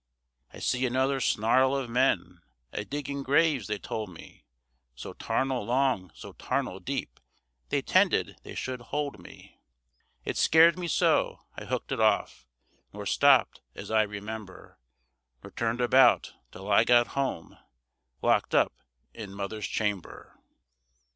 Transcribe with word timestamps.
I 0.51 0.57
see 0.57 0.87
another 0.87 1.19
snarl 1.19 1.75
of 1.75 1.87
men 1.87 2.39
A 2.73 2.83
digging 2.83 3.21
graves, 3.21 3.67
they 3.67 3.77
told 3.77 4.09
me, 4.09 4.47
So 4.95 5.13
tarnal 5.13 5.63
long, 5.63 6.09
so 6.15 6.31
tarnal 6.31 6.79
deep, 6.79 7.19
They 7.69 7.83
'tended 7.83 8.35
they 8.41 8.55
should 8.55 8.81
hold 8.81 9.19
me. 9.19 9.59
It 10.25 10.37
scared 10.37 10.75
me 10.75 10.87
so, 10.87 11.41
I 11.55 11.65
hooked 11.65 11.91
it 11.91 11.99
off, 11.99 12.47
Nor 12.91 13.05
stopped, 13.05 13.61
as 13.75 13.91
I 13.91 14.01
remember, 14.01 14.79
Nor 15.43 15.51
turned 15.51 15.81
about, 15.81 16.33
till 16.51 16.71
I 16.71 16.83
got 16.83 17.09
home, 17.09 17.59
Locked 18.23 18.55
up 18.55 18.73
in 19.13 19.35
mother's 19.35 19.67
chamber. 19.67 20.33